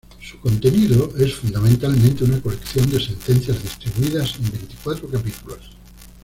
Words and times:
Su 0.19 0.39
contenido 0.39 1.13
es 1.19 1.35
fundamentalmente 1.35 2.23
una 2.23 2.41
colección 2.41 2.89
de 2.89 2.99
sentencias 2.99 3.61
distribuidas 3.61 4.33
en 4.37 4.49
veinticuatro 4.51 5.07
capítulos. 5.07 5.69